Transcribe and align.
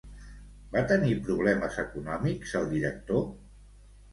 Va 0.75 0.81
tenir 0.91 1.11
problemes 1.27 1.77
econòmics 1.83 2.57
el 2.61 2.67
director? 2.75 3.25